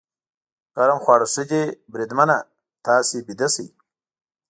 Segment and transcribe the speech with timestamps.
[0.75, 2.37] ګرم خواړه ښه دي، بریدمنه،
[2.85, 3.67] تاسې ویده شئ.